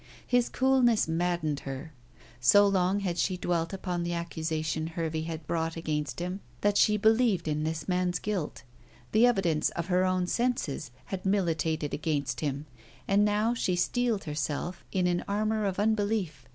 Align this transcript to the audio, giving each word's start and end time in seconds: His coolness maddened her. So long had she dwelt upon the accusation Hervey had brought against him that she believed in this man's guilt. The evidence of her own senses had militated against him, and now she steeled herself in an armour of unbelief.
His 0.25 0.49
coolness 0.49 1.07
maddened 1.07 1.59
her. 1.59 1.93
So 2.39 2.67
long 2.67 3.01
had 3.01 3.19
she 3.19 3.37
dwelt 3.37 3.71
upon 3.71 4.01
the 4.01 4.13
accusation 4.15 4.87
Hervey 4.87 5.21
had 5.21 5.45
brought 5.45 5.75
against 5.77 6.19
him 6.19 6.39
that 6.61 6.75
she 6.75 6.97
believed 6.97 7.47
in 7.47 7.65
this 7.65 7.87
man's 7.87 8.17
guilt. 8.17 8.63
The 9.11 9.27
evidence 9.27 9.69
of 9.69 9.89
her 9.89 10.03
own 10.03 10.25
senses 10.25 10.89
had 11.13 11.23
militated 11.23 11.93
against 11.93 12.39
him, 12.39 12.65
and 13.07 13.23
now 13.23 13.53
she 13.53 13.75
steeled 13.75 14.23
herself 14.23 14.83
in 14.91 15.05
an 15.05 15.23
armour 15.27 15.65
of 15.65 15.77
unbelief. 15.77 16.47